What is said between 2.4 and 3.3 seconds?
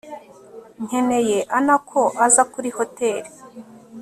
kuri hotel